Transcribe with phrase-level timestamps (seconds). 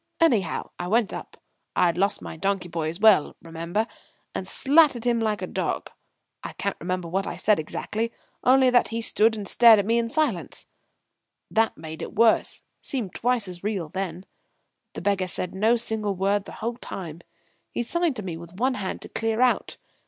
[0.19, 1.37] Anyhow, I went up
[1.75, 3.85] I'd lost my donkey boy as well, remember
[4.33, 5.91] and slated him like a dog.
[6.43, 8.11] I can't remember what I said exactly
[8.43, 10.65] only that he stood and stared at me in silence.
[11.51, 14.25] That made it worse seemed twice as real then.
[14.93, 17.21] The beggar said no single word the whole time.
[17.71, 19.77] He signed to me with one hand to clear out.